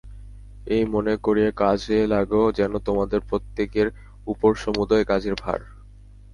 [0.67, 3.87] এই মনে করিয়া কাজে লাগ, যেন তোমাদের প্রত্যেকের
[4.27, 5.59] উপর সমুদয় কাজের ভার।